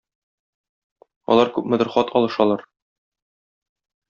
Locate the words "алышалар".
2.21-2.65